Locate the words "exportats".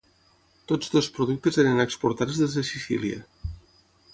1.85-2.41